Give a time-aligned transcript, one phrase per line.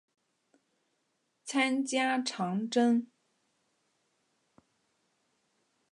[1.45, 3.05] 参加长征。